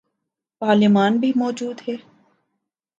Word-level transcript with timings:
پارلیمان 0.61 1.17
بھی 1.17 1.31
موجود 1.35 1.81
ہے۔ 1.87 1.95